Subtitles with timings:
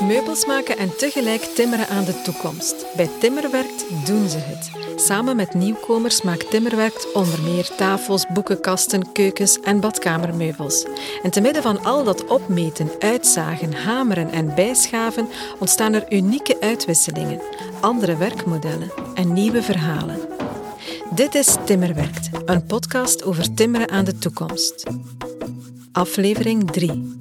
[0.00, 2.86] Meubels maken en tegelijk timmeren aan de toekomst.
[2.96, 4.70] Bij Timmerwerkt doen ze het.
[5.00, 10.86] Samen met nieuwkomers maakt Timmerwerkt onder meer tafels, boekenkasten, keukens en badkamermeubels.
[11.22, 17.40] En te midden van al dat opmeten, uitzagen, hameren en bijschaven ontstaan er unieke uitwisselingen,
[17.80, 20.35] andere werkmodellen en nieuwe verhalen.
[21.16, 24.90] Dit is Timmerwerkt, een podcast over timmeren aan de toekomst.
[25.92, 27.18] Aflevering 3.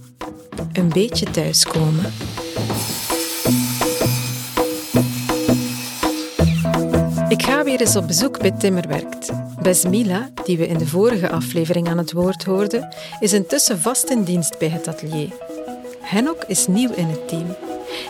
[0.73, 2.13] Een beetje thuiskomen.
[7.29, 9.31] Ik ga weer eens op bezoek bij Timmerwerkt.
[9.61, 14.23] Besmila, die we in de vorige aflevering aan het woord hoorden, is intussen vast in
[14.23, 15.33] dienst bij het atelier.
[16.01, 17.55] Henok is nieuw in het team.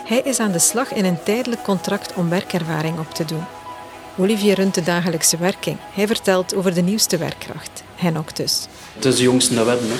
[0.04, 3.55] Hij is aan de slag in een tijdelijk contract om werkervaring op te doen.
[4.18, 5.76] Olivier runt de dagelijkse werking.
[5.80, 8.66] Hij vertelt over de nieuwste werkkracht, Henok dus.
[8.94, 9.88] Het is de jongste dat we hebben.
[9.88, 9.96] Hè.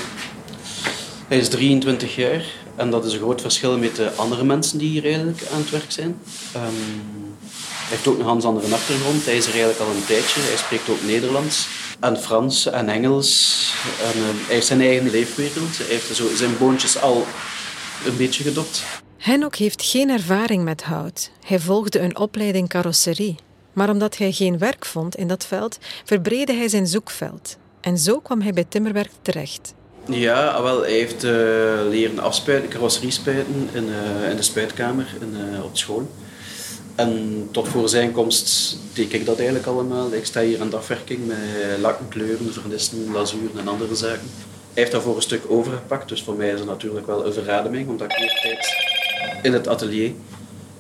[1.29, 2.45] Hij is 23 jaar
[2.77, 5.71] en dat is een groot verschil met de andere mensen die hier eigenlijk aan het
[5.71, 6.19] werk zijn.
[6.53, 6.65] Ehm,
[7.61, 9.25] hij heeft ook een ganz andere achtergrond.
[9.25, 10.41] Hij is er eigenlijk al een tijdje.
[10.41, 11.69] Hij spreekt ook Nederlands
[12.01, 13.73] en Frans en Engels.
[14.01, 15.79] En, ehm, hij heeft zijn eigen leefwereld.
[15.79, 17.27] Hij heeft zo zijn boontjes al
[18.07, 18.83] een beetje gedopt.
[19.19, 21.31] Henok heeft geen ervaring met hout.
[21.47, 23.37] Hij volgde een opleiding carrosserie.
[23.77, 27.57] Maar omdat hij geen werk vond in dat veld, verbreedde hij zijn zoekveld.
[27.81, 29.75] En zo kwam hij bij Timmerwerk terecht.
[30.09, 31.31] Ja, ah, wel, hij heeft uh,
[31.89, 36.11] leren afspuiten, carrosserie spuiten in, uh, in de spuitkamer in, uh, op school.
[36.95, 40.13] En tot voor zijn komst deed ik dat eigenlijk allemaal.
[40.13, 41.37] Ik sta hier aan de afwerking met
[41.81, 44.31] lakken, kleuren, vernissen, lazuren en andere zaken.
[44.73, 47.89] Hij heeft daarvoor een stuk overgepakt, dus voor mij is het natuurlijk wel een verademing,
[47.89, 48.77] omdat ik meer tijd
[49.43, 50.13] in het atelier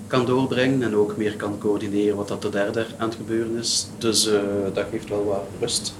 [0.07, 3.87] kan doorbrengen en ook meer kan coördineren wat dat er daar, aan het gebeuren is.
[3.99, 4.41] Dus uh,
[4.75, 5.95] dat geeft wel wat rust.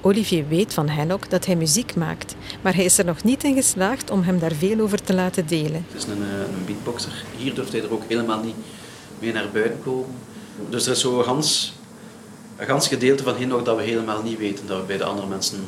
[0.00, 3.54] Olivier weet van Henok dat hij muziek maakt, maar hij is er nog niet in
[3.54, 5.84] geslaagd om hem daar veel over te laten delen.
[5.88, 7.24] Het is een, een beatboxer.
[7.36, 8.54] Hier durft hij er ook helemaal niet
[9.18, 10.14] mee naar buiten komen.
[10.68, 11.72] Dus er is zo een gans,
[12.56, 15.26] een gans gedeelte van Henok dat we helemaal niet weten, dat we bij de andere
[15.26, 15.58] mensen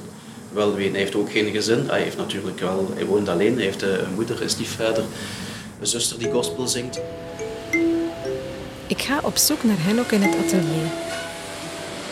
[0.53, 0.93] wel weten.
[0.93, 1.88] Hij heeft ook geen gezin.
[1.88, 5.04] Hij, heeft natuurlijk wel, hij woont alleen, hij heeft een moeder, een stiefvader,
[5.81, 7.00] een zuster die gospel zingt.
[8.87, 10.87] Ik ga op zoek naar Henok in het atelier.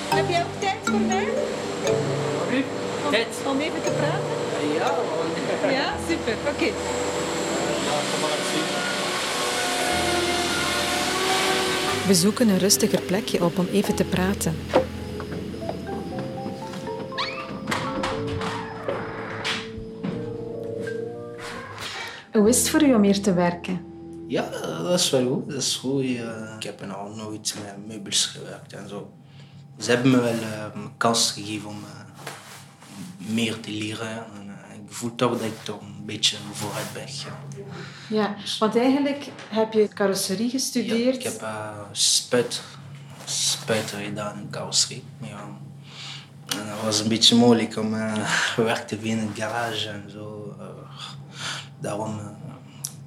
[0.09, 1.29] Heb jij ook tijd voor mij?
[2.53, 2.65] U?
[3.11, 3.27] Tijd?
[3.47, 4.41] Om even te praten?
[4.75, 6.35] Ja, Ja, super.
[6.53, 6.71] Oké.
[12.07, 14.57] We zoeken een rustiger plekje op om even te praten.
[22.33, 23.92] Hoe is het voor u om hier te werken?
[24.33, 24.51] Ja,
[24.83, 25.49] dat is wel goed.
[25.49, 26.05] Dat is goed.
[26.57, 29.13] Ik heb nog nooit met meubels gewerkt en zo.
[29.79, 34.09] Ze hebben me wel uh, een kans gegeven om uh, meer te leren.
[34.09, 37.39] En, uh, ik voel toch dat ik toch een beetje vooruit ben gegaan.
[38.09, 41.23] Ja, want eigenlijk heb je carrosserie gestudeerd.
[41.23, 41.49] Ja, ik heb
[41.93, 42.63] spuit,
[43.25, 45.05] spuiten gedaan in carrosserie.
[45.21, 45.59] Ja.
[46.47, 47.91] En dat was een beetje moeilijk om
[48.57, 50.57] werk te vinden in het garage en zo.
[51.81, 52.32] daarom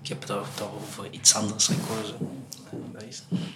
[0.05, 2.15] ik heb daar toch voor iets anders gekozen.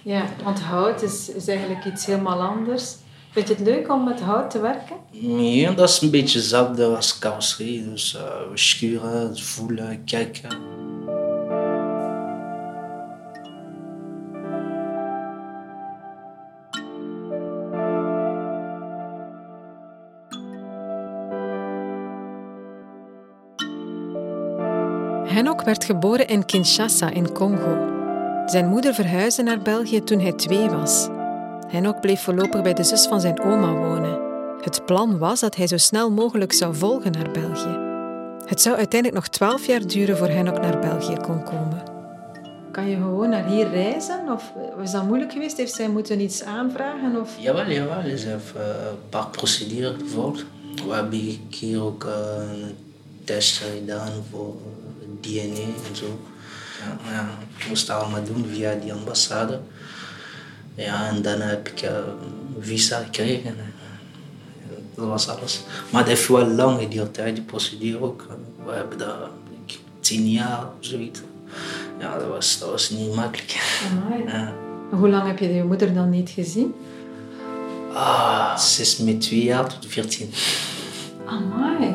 [0.02, 2.94] Ja, want hout is, is eigenlijk iets helemaal anders.
[3.30, 4.96] Vind je het leuk om met hout te werken?
[5.10, 7.90] Ja, dat is een beetje hetzelfde als carrosserie.
[7.90, 10.48] Dus uh, we schuren, voelen, kijken.
[25.70, 27.88] Werd geboren in Kinshasa in Congo.
[28.46, 31.08] Zijn moeder verhuisde naar België toen hij twee was.
[31.68, 34.18] Henok bleef voorlopig bij de zus van zijn oma wonen.
[34.60, 37.78] Het plan was dat hij zo snel mogelijk zou volgen naar België.
[38.46, 41.82] Het zou uiteindelijk nog twaalf jaar duren voor Henok naar België kon komen.
[42.70, 44.28] Kan je gewoon naar hier reizen?
[44.32, 44.52] Of
[44.82, 45.56] is dat moeilijk geweest?
[45.56, 47.20] Heeft zij moeten iets aanvragen?
[47.20, 47.36] Of?
[47.38, 48.18] Jawel, jawel.
[48.18, 50.44] Ze heeft uh, een paar procedures gevolgd.
[50.86, 51.18] We hebben
[51.50, 52.10] hier ook uh,
[52.62, 52.76] een
[53.24, 54.54] test gedaan voor
[55.20, 56.20] DNA en zo.
[56.80, 59.60] Ja, ja, ik moest het allemaal doen via die ambassade.
[60.74, 61.90] Ja, en dan heb ik uh,
[62.60, 63.54] visa gekregen.
[64.94, 65.60] Dat was alles.
[65.90, 68.26] Maar het heeft wel lang geduurd, die procedure ook.
[68.64, 69.28] We hebben daar
[70.00, 71.20] tien jaar of zoiets.
[71.98, 73.58] Ja, dat was, dat was niet makkelijk.
[74.26, 74.52] Ja.
[74.90, 76.74] Hoe lang heb je je moeder dan niet gezien?
[77.92, 80.30] Ah, ze is met twee jaar tot veertien.
[81.26, 81.89] Amai.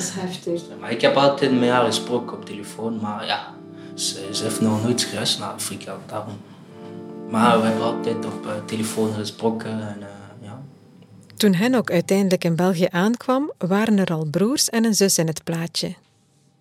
[0.00, 0.62] Is heftig.
[0.80, 3.54] Maar ik heb altijd met haar gesproken op telefoon, maar ja,
[3.94, 6.40] ze, ze heeft nog nooit gereisd naar Afrika, daarom.
[7.30, 10.06] Maar we hebben altijd op uh, telefoon gesproken en uh,
[10.40, 10.62] ja.
[11.36, 15.44] Toen Henok uiteindelijk in België aankwam, waren er al broers en een zus in het
[15.44, 15.94] plaatje.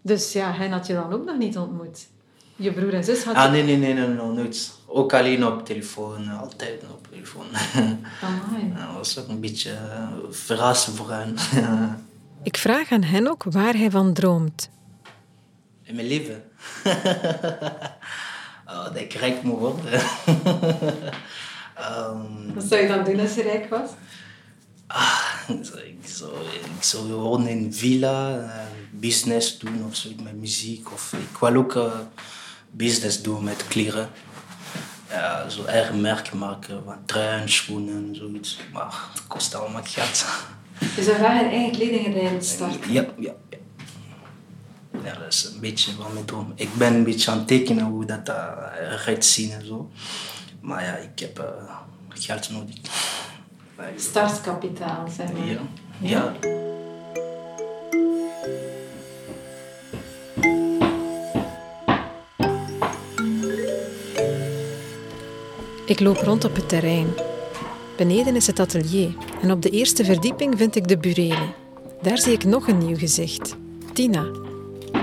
[0.01, 2.07] Dus ja, hen had je dan ook nog niet ontmoet?
[2.55, 4.71] Je broer en zus had Ah, nee, nee, nee, nee, nee, nooit.
[4.85, 7.45] Ook alleen op telefoon, altijd op telefoon.
[8.21, 8.73] Amai.
[8.75, 9.77] Dat was ook een beetje
[10.29, 11.35] verrassend voor hen.
[12.43, 14.69] Ik vraag aan Henok waar hij van droomt.
[15.83, 16.43] In mijn leven?
[18.67, 20.01] oh, dat ik rijk moet worden.
[21.79, 23.89] um, Wat zou je dan doen als je rijk was?
[24.87, 25.65] Ah, ik,
[26.07, 26.31] zou,
[26.75, 28.51] ik zou gewoon in een villa uh,
[28.91, 30.91] business doen of zoiets met muziek.
[30.91, 31.93] Of ik wil ook uh,
[32.71, 34.09] business doen met kleren.
[35.09, 38.59] Ja, zo eigen merk maken van truien, schoenen, zoiets.
[38.73, 40.25] Maar het kost allemaal geld.
[40.95, 42.91] Je zou graag een eigen kledinglijn starten?
[42.91, 43.57] Ja, ja, ja.
[45.03, 46.51] Ja, dat is een beetje wat mijn droom.
[46.55, 49.89] Ik ben een beetje aan het tekenen hoe dat eruit zien en zo.
[50.61, 51.45] Maar ja, ik heb uh,
[52.09, 52.75] geld nodig.
[53.95, 55.45] Startkapitaal, zeg maar.
[55.45, 55.59] Ja.
[55.99, 56.33] ja.
[65.85, 67.28] Ik loop rond op het terrein.
[67.99, 71.53] Beneden is het atelier en op de eerste verdieping vind ik de burelen.
[72.01, 73.55] Daar zie ik nog een nieuw gezicht.
[73.93, 74.25] Tina.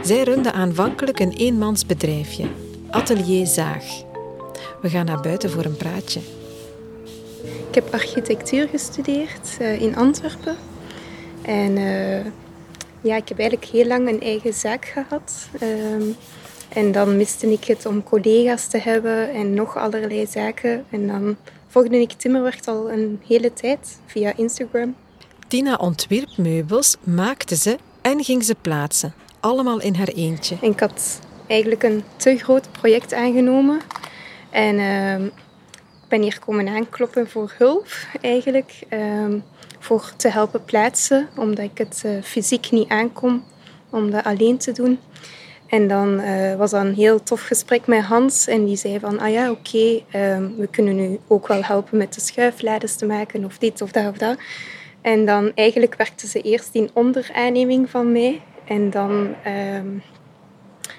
[0.02, 2.46] Zij runde aanvankelijk een eenmansbedrijfje.
[2.90, 3.84] Atelier Zaag.
[4.82, 6.20] We gaan naar buiten voor een praatje.
[7.68, 10.56] Ik heb architectuur gestudeerd uh, in Antwerpen.
[11.42, 12.24] En uh,
[13.00, 15.48] ja, ik heb eigenlijk heel lang een eigen zaak gehad.
[15.62, 16.16] Um,
[16.68, 20.84] en dan miste ik het om collega's te hebben en nog allerlei zaken.
[20.90, 21.36] En dan
[21.76, 24.94] volgde ik timmerwerk al een hele tijd via Instagram.
[25.48, 29.14] Tina ontwierp meubels, maakte ze en ging ze plaatsen.
[29.40, 30.56] Allemaal in haar eentje.
[30.62, 33.80] En ik had eigenlijk een te groot project aangenomen.
[34.50, 37.88] En uh, ik ben hier komen aankloppen voor hulp
[38.20, 38.82] eigenlijk.
[38.90, 39.34] Uh,
[39.78, 43.44] voor te helpen plaatsen, omdat ik het uh, fysiek niet aankom
[43.90, 44.98] om dat alleen te doen.
[45.66, 48.46] En dan uh, was dat een heel tof gesprek met Hans.
[48.46, 52.14] En die zei van, ah ja, oké, um, we kunnen nu ook wel helpen met
[52.14, 54.38] de schuiflades te maken of dit of dat of dat.
[55.00, 58.42] En dan eigenlijk werkte ze eerst in onderaanneming van mij.
[58.64, 59.34] En dan
[59.76, 60.02] um,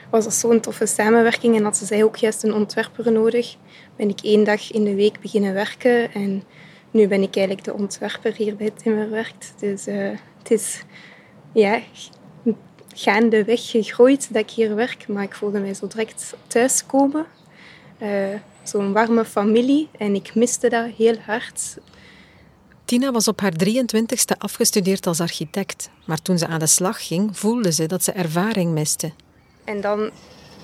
[0.09, 1.55] was dat zo'n toffe samenwerking.
[1.55, 3.55] En had ze zei ook juist een ontwerper nodig.
[3.95, 6.13] Ben ik één dag in de week beginnen werken.
[6.13, 6.43] En
[6.91, 9.53] nu ben ik eigenlijk de ontwerper hier bij Timmerwerkt.
[9.59, 10.83] Dus uh, het is
[11.53, 11.79] ja,
[12.97, 15.07] gaandeweg gegroeid dat ik hier werk.
[15.07, 17.25] Maar ik voelde mij zo direct thuiskomen.
[18.01, 18.09] Uh,
[18.63, 19.89] Zo'n warme familie.
[19.97, 21.77] En ik miste dat heel hard.
[22.85, 25.89] Tina was op haar 23ste afgestudeerd als architect.
[26.05, 29.11] Maar toen ze aan de slag ging, voelde ze dat ze ervaring miste.
[29.63, 30.09] En dan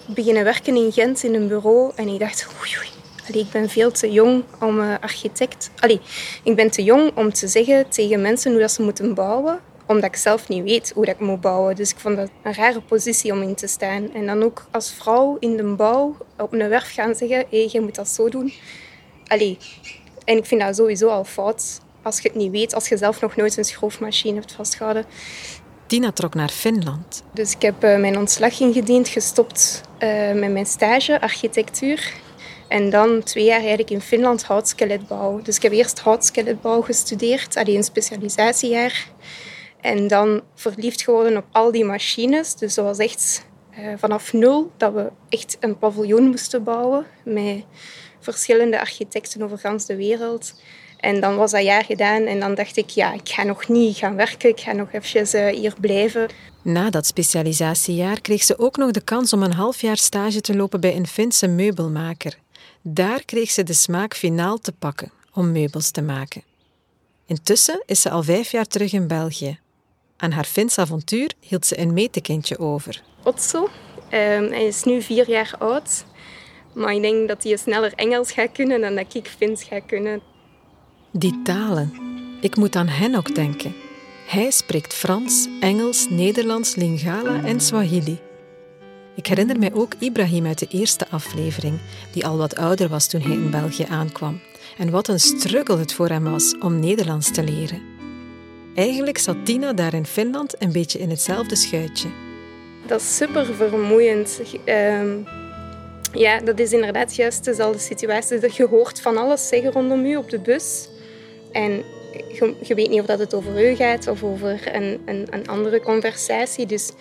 [0.06, 1.92] beginnen werken in Gent in een bureau.
[1.96, 2.90] En ik dacht, oei, oei.
[3.28, 5.72] Allee, ik ben veel te jong om uh, architect...
[5.80, 6.02] Allee,
[6.44, 10.04] ik ben te jong om te zeggen tegen mensen hoe dat ze moeten bouwen omdat
[10.04, 11.76] ik zelf niet weet hoe dat ik moet bouwen.
[11.76, 14.14] Dus ik vond dat een rare positie om in te staan.
[14.14, 17.82] En dan ook als vrouw in de bouw op een werf gaan zeggen, hé, je
[17.82, 18.54] moet dat zo doen.
[19.28, 19.58] Allee,
[20.26, 23.22] en ik vind dat sowieso al fout als je het niet weet, als je zelf
[23.22, 25.06] nog nooit een schroefmachine hebt vastgehouden.
[25.88, 27.24] Tina trok naar Finland.
[27.34, 32.14] Dus ik heb uh, mijn ontslag ingediend, gestopt uh, met mijn stage architectuur.
[32.68, 35.42] En dan twee jaar eigenlijk in Finland houtskeletbouw.
[35.42, 39.08] Dus ik heb eerst houtskeletbouw gestudeerd, alleen een specialisatiejaar.
[39.84, 42.56] En dan verliefd geworden op al die machines.
[42.56, 43.46] Dus dat was echt
[43.80, 47.64] uh, vanaf nul dat we echt een paviljoen moesten bouwen met
[48.20, 50.54] verschillende architecten over de wereld.
[51.00, 53.98] En dan was dat jaar gedaan en dan dacht ik, ja, ik ga nog niet
[53.98, 56.30] gaan werken, ik ga nog eventjes uh, hier blijven.
[56.62, 60.56] Na dat specialisatiejaar kreeg ze ook nog de kans om een half jaar stage te
[60.56, 62.38] lopen bij een Finse meubelmaker.
[62.82, 66.44] Daar kreeg ze de smaak finaal te pakken om meubels te maken.
[67.26, 69.60] Intussen is ze al vijf jaar terug in België.
[70.24, 73.02] Aan haar Fins avontuur hield ze een metekindje over.
[73.24, 73.64] Otso.
[73.64, 73.70] Um,
[74.52, 76.06] hij is nu vier jaar oud.
[76.74, 80.22] Maar ik denk dat hij sneller Engels gaat kunnen dan dat ik Fins ga kunnen.
[81.12, 81.94] Die talen.
[82.42, 83.76] Ik moet aan hen ook denken.
[84.28, 88.20] Hij spreekt Frans, Engels, Nederlands, Lingala en Swahili.
[89.16, 91.80] Ik herinner mij ook Ibrahim uit de eerste aflevering,
[92.12, 94.42] die al wat ouder was toen hij in België aankwam.
[94.78, 97.93] En wat een struggle het voor hem was om Nederlands te leren.
[98.76, 102.08] Eigenlijk zat Tina daar in Finland een beetje in hetzelfde schuitje.
[102.86, 104.42] Dat is super vermoeiend.
[104.66, 105.26] Um,
[106.12, 108.40] ja, dat is inderdaad juist dezelfde situatie.
[108.40, 110.90] Dat je hoort van alles zeggen rondom u op de bus.
[111.52, 111.72] En
[112.12, 115.48] je, je weet niet of dat het over u gaat of over een, een, een
[115.48, 116.66] andere conversatie.
[116.66, 116.92] Dus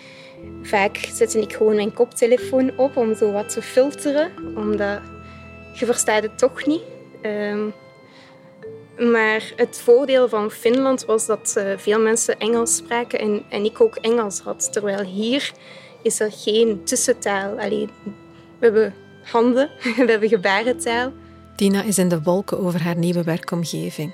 [0.63, 4.31] vaak zet ik gewoon mijn koptelefoon op om zo wat te filteren.
[4.57, 5.01] Omdat
[5.73, 6.83] je verstaat het toch niet.
[7.23, 7.73] Um,
[8.99, 13.81] Maar het voordeel van Finland was dat uh, veel mensen Engels spraken en, en ik
[13.81, 14.73] ook Engels had.
[14.73, 15.53] Terwijl hier
[16.03, 17.59] is er geen tussentaal.
[17.59, 17.89] Allee,
[18.59, 21.13] we hebben handen, we hebben gebarentaal.
[21.57, 24.13] Tina is in de wolken over haar nieuwe werkomgeving.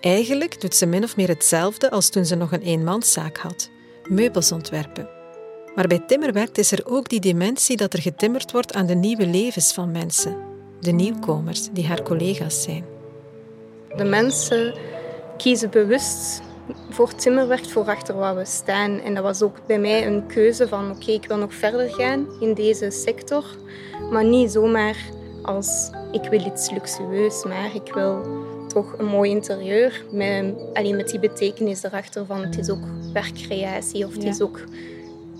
[0.00, 3.70] Eigenlijk doet ze min of meer hetzelfde als toen ze nog een eenmanszaak had.
[4.08, 5.08] Meubels ontwerpen.
[5.74, 9.26] Maar bij timmerwerk is er ook die dimensie dat er getimmerd wordt aan de nieuwe
[9.26, 10.36] levens van mensen.
[10.80, 12.91] De nieuwkomers, die haar collega's zijn.
[13.96, 14.74] De mensen
[15.36, 16.42] kiezen bewust
[16.90, 19.00] voor timmerwerk voor achter waar we staan.
[19.00, 22.26] En dat was ook bij mij een keuze van oké, ik wil nog verder gaan
[22.40, 23.44] in deze sector.
[24.10, 24.96] Maar niet zomaar
[25.42, 28.26] als ik wil iets luxueus, maar ik wil
[28.68, 30.04] toch een mooi interieur.
[30.10, 34.60] Met, alleen met die betekenis erachter van het is ook werkcreatie of het is ook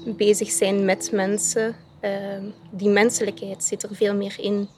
[0.05, 1.75] bezig zijn met mensen.
[2.01, 4.69] Ehm, die menselijkheid zit er veel meer in.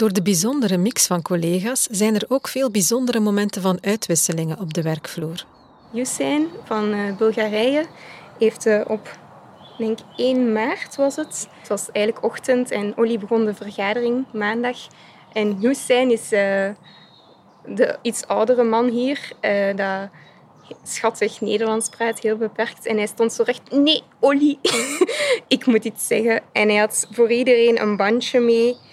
[0.00, 4.74] Door de bijzondere mix van collega's zijn er ook veel bijzondere momenten van uitwisselingen op
[4.74, 5.44] de werkvloer.
[5.92, 7.86] Hussein van uh, Bulgarije
[8.38, 9.18] heeft uh, op
[9.78, 11.48] denk 1 maart was het.
[11.58, 14.76] Het was eigenlijk ochtend en Olly begon de vergadering maandag.
[15.32, 16.68] En Hussein is uh,
[17.66, 19.32] de iets oudere man hier,
[19.76, 20.08] dat
[20.82, 22.86] schattig Nederlands praat, heel beperkt.
[22.86, 24.58] En hij stond zo recht, nee, Olly,
[25.56, 26.42] ik moet iets zeggen.
[26.52, 28.89] En hij had voor iedereen een bandje mee, uh,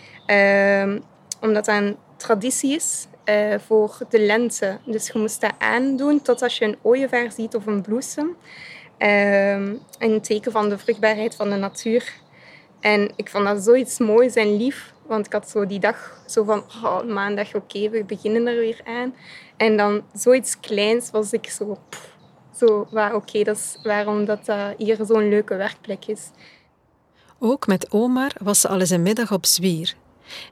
[1.41, 4.77] omdat dat een traditie is uh, voor de lente.
[4.85, 8.35] Dus je moest dat aandoen tot als je een ooievaar ziet of een bloesem.
[9.99, 12.13] Een teken van de vruchtbaarheid van de natuur.
[12.79, 14.93] En ik vond dat zoiets moois en lief.
[15.05, 18.81] Want ik had zo die dag zo van, oh, maandag, oké, we beginnen er weer
[18.85, 19.15] aan.
[19.57, 21.77] En dan zoiets kleins was ik zo,
[22.55, 26.29] zo oké, dat is waarom dat uh, hier zo'n leuke werkplek is.
[27.39, 29.95] Ook met Omar was ze al eens een middag op zwier.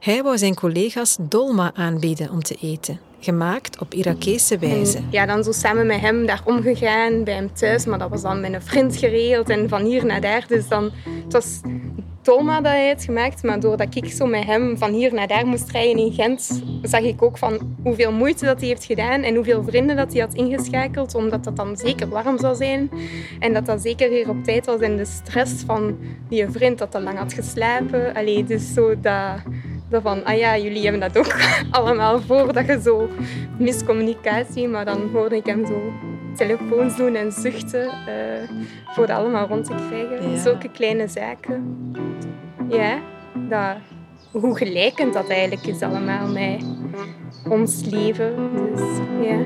[0.00, 4.98] Hij wou zijn collega's dolma aanbieden om te eten, gemaakt op Irakese wijze.
[5.10, 8.40] ja, dan zo samen met hem daar omgegaan, bij hem thuis, maar dat was dan
[8.40, 10.44] met een vriend geregeld en van hier naar daar.
[10.48, 10.90] Dus dan,
[11.24, 11.60] het was
[12.26, 13.42] Toma dat hij had gemaakt.
[13.42, 17.00] Maar doordat ik zo met hem van hier naar daar moest rijden in Gent, zag
[17.00, 20.34] ik ook van hoeveel moeite dat hij heeft gedaan en hoeveel vrienden dat hij had
[20.34, 22.90] ingeschakeld, omdat dat dan zeker warm zou zijn.
[23.38, 24.80] En dat dat zeker weer op tijd was.
[24.80, 28.14] En de stress van die vriend dat te lang had geslapen.
[28.14, 29.42] Allee, dus zo dat,
[29.88, 31.34] dat van, ah ja, jullie hebben dat ook
[31.70, 33.08] allemaal voor, dat je zo
[33.58, 35.92] miscommunicatie, maar dan hoorde ik hem zo
[36.36, 40.38] telefoons doen en zuchten uh, voor dat allemaal rond te krijgen.
[40.38, 41.76] Zulke kleine zaken.
[42.68, 42.98] Ja,
[43.34, 43.76] dat,
[44.42, 46.64] hoe gelijkend dat eigenlijk is allemaal met
[47.48, 48.34] ons leven.
[48.74, 49.38] Dus, ja.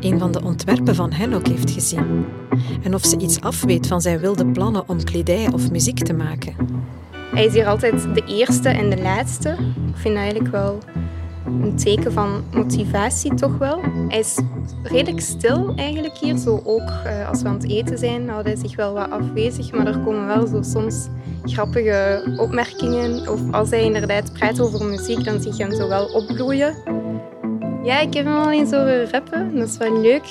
[0.00, 2.26] Een van de ontwerpen van hen ook heeft gezien.
[2.82, 6.54] En of ze iets afweet van zijn wilde plannen om kledij of muziek te maken.
[7.34, 9.48] Hij is hier altijd de eerste en de laatste.
[9.88, 10.78] Ik vind dat eigenlijk wel
[11.44, 13.80] een teken van motivatie toch wel.
[14.08, 14.38] Hij is
[14.82, 16.36] redelijk stil eigenlijk hier.
[16.36, 19.72] Zo ook uh, als we aan het eten zijn, houdt hij zich wel wat afwezig.
[19.72, 21.08] Maar er komen wel zo soms
[21.42, 23.28] grappige opmerkingen.
[23.28, 26.74] Of als hij inderdaad praat over muziek, dan zie je hem zo wel opbloeien.
[27.86, 29.58] Ja, ik heb hem al eens horen rappen.
[29.58, 30.24] Dat is wel leuk.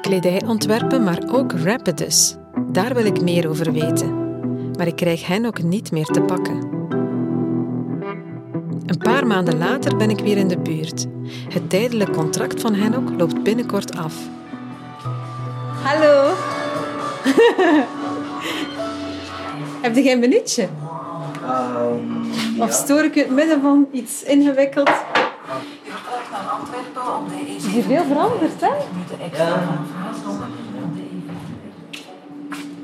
[0.00, 2.36] Kledij ontwerpen, maar ook rappen dus.
[2.72, 4.30] Daar wil ik meer over weten.
[4.76, 6.54] Maar ik krijg hen ook niet meer te pakken.
[8.86, 11.06] Een paar maanden later ben ik weer in de buurt.
[11.48, 14.14] Het tijdelijk contract van Henok loopt binnenkort af.
[15.82, 16.32] Hallo.
[19.82, 20.68] Heb je geen minuutje?
[21.42, 24.90] Um, of stoor ik in het midden van iets ingewikkeld?
[27.56, 28.70] Is hier veel veranderd, hè?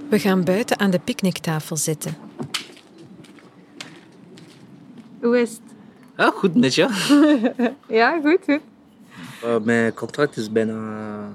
[0.08, 2.16] We gaan buiten aan de picknicktafel zitten.
[5.20, 5.60] Hoe is het?
[6.16, 6.88] Ja, goed met je.
[8.00, 8.60] ja, goed, goed.
[9.44, 11.28] Uh, mijn contract is bijna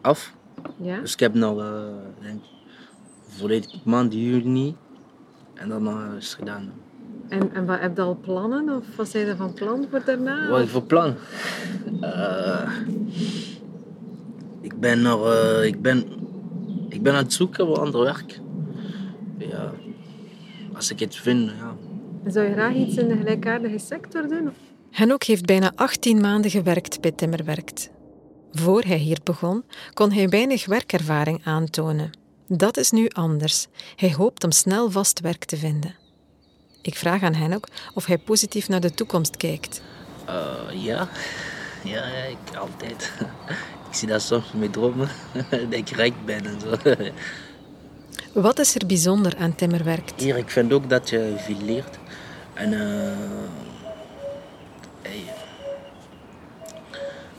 [0.00, 0.32] af.
[0.76, 1.00] Ja?
[1.00, 1.84] Dus ik heb nog, uh,
[2.20, 2.42] denk
[3.28, 4.76] volledig maand juni.
[5.54, 6.72] En dan uh, is het gedaan.
[7.32, 8.76] En, en wat, heb je al plannen?
[8.76, 10.50] Of wat zijn er van plan voor daarna?
[10.50, 11.14] Wat voor plan?
[12.00, 12.70] Uh,
[14.60, 15.26] ik ben nog...
[15.26, 16.04] Uh, ik, ben,
[16.88, 18.40] ik ben aan het zoeken voor ander werk.
[19.38, 19.72] Ja,
[20.74, 21.76] als ik het vind, ja.
[22.30, 24.50] Zou je graag iets in de gelijkaardige sector doen?
[24.90, 27.90] Henok heeft bijna 18 maanden gewerkt bij Timmerwerkt.
[28.50, 32.10] Voor hij hier begon, kon hij weinig werkervaring aantonen.
[32.46, 33.66] Dat is nu anders.
[33.96, 36.01] Hij hoopt om snel vast werk te vinden.
[36.82, 39.82] Ik vraag aan hen ook of hij positief naar de toekomst kijkt.
[40.28, 41.08] Uh, ja.
[41.84, 43.12] Ja, ja, ik altijd.
[43.88, 45.08] ik zie dat soms met dromen,
[45.50, 46.76] dat ik rijk ben en zo.
[48.40, 50.12] Wat is er bijzonder aan timmerwerk?
[50.16, 51.98] Hier, ik vind ook dat je veel leert.
[52.54, 52.80] En uh,
[55.02, 55.34] hey,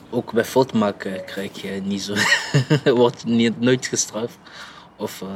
[0.10, 2.16] ook bij fout maken krijg je niet zo,
[2.96, 4.38] wordt niet, nooit gestraft.
[4.96, 5.30] Of, uh,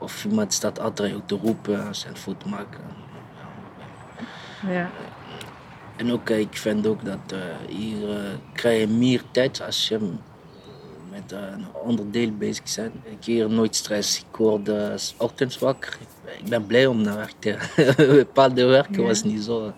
[0.00, 2.76] of iemand staat altijd ook te roepen je een fout maakt.
[4.68, 4.90] Ja.
[5.96, 7.38] En ook, ik vind ook dat uh,
[7.68, 8.16] hier uh,
[8.52, 9.98] krijg je meer tijd als je
[11.10, 12.94] met een onderdeel bezig bent.
[13.04, 14.18] Ik hier nooit stress.
[14.18, 14.70] Ik word
[15.16, 15.98] ochtends wakker.
[16.38, 17.56] Ik ben blij om naar werk te
[18.24, 19.06] Bepaalde werken ja.
[19.06, 19.72] was niet zo.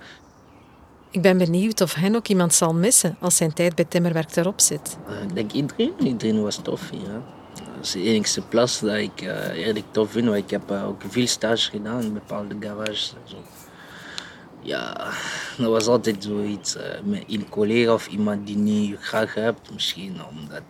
[1.11, 4.61] Ik ben benieuwd of hij ook iemand zal missen als zijn tijd bij timmerwerk erop
[4.61, 4.99] zit.
[5.23, 5.93] Ik denk iedereen.
[5.99, 7.09] Iedereen was tof hier.
[7.09, 7.19] Hè.
[7.83, 10.27] Dat is de enige plaats dat ik uh, eerlijk tof vind.
[10.27, 13.15] Want ik heb uh, ook veel stage gedaan in bepaalde garages.
[13.23, 13.37] En zo.
[14.61, 15.13] Ja,
[15.59, 16.77] dat was altijd zoiets.
[16.77, 19.73] Uh, met een collega of iemand die niet graag hebt.
[19.73, 20.63] Misschien omdat,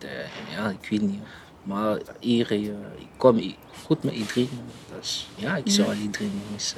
[0.55, 1.21] ja, ik weet niet.
[1.63, 3.55] Maar hier, ik kom
[3.85, 4.49] goed met iedereen.
[4.97, 6.77] Dus ja, ik zou iedereen missen.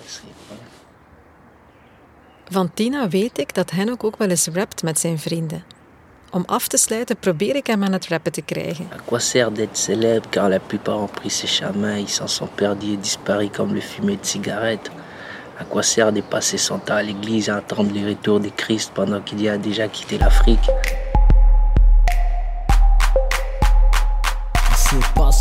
[2.50, 5.75] Van Tina weet ik dat Henok ook wel eens rapt met zijn vrienden.
[6.36, 8.88] Om af te sluiten probeer ik hem aan het rappen te krijgen.
[8.92, 12.56] À quoi sert d'être célèbre car la plupart ont pris ces chemins, ils s'en sont
[12.56, 14.92] perdus et disparus comme le fumet de cigarette.
[15.58, 18.92] À quoi sert de passer son temps à l'église et attendre le retour de Christ
[18.94, 20.70] pendant qu'il a déjà quitté l'Afrique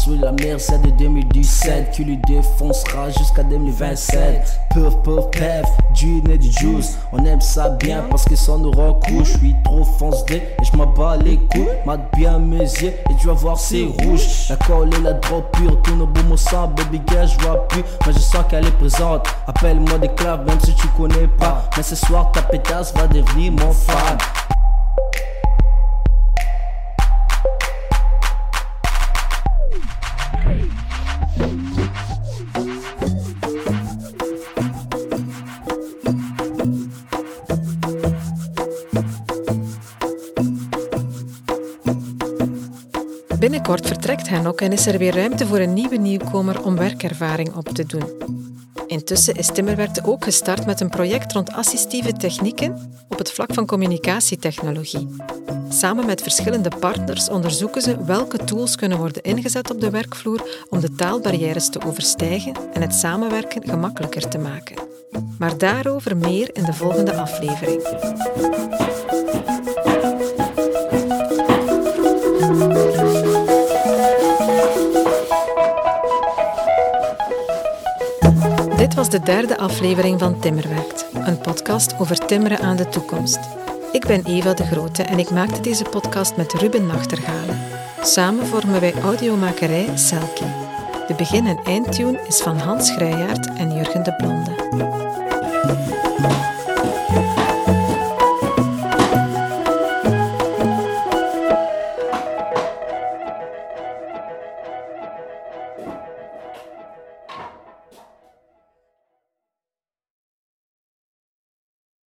[0.05, 4.61] C'est sur la Mercedes de 2017 qui lui défoncera jusqu'à 2027.
[4.71, 6.99] Puff, puff, pef, du et du juice.
[7.13, 9.33] On aime ça bien parce que ça nous recouche.
[9.33, 11.69] Je suis trop foncé et je m'en bats les couilles.
[11.87, 14.49] Mate bien mes yeux et tu vas voir c'est rouge.
[14.51, 16.69] La colle et la drop pure, tout nos boum au sang.
[16.77, 19.27] Baby girl, je vois plus, mais je sens qu'elle est présente.
[19.47, 21.71] Appelle-moi des clubs même si tu connais pas.
[21.77, 24.19] Mais ce soir ta pétasse va devenir mon fan.
[43.65, 47.69] Binnenkort vertrekt Henok en is er weer ruimte voor een nieuwe nieuwkomer om werkervaring op
[47.69, 48.05] te doen.
[48.87, 53.67] Intussen is Timmerwerkte ook gestart met een project rond assistieve technieken op het vlak van
[53.67, 55.09] communicatietechnologie.
[55.69, 60.81] Samen met verschillende partners onderzoeken ze welke tools kunnen worden ingezet op de werkvloer om
[60.81, 64.77] de taalbarrières te overstijgen en het samenwerken gemakkelijker te maken.
[65.39, 67.83] Maar daarover meer in de volgende aflevering.
[78.85, 83.39] Dit was de derde aflevering van Timmerwerkt, een podcast over timmeren aan de toekomst.
[83.93, 87.59] Ik ben Eva de Grote en ik maakte deze podcast met Ruben Nachtergalen.
[88.03, 90.47] Samen vormen wij audiomakerij Selkie.
[91.07, 94.53] De begin- en eindtune is van Hans Grijjaard en Jurgen de Blonde.